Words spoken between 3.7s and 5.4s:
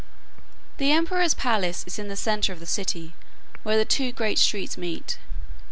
the two great streets meet.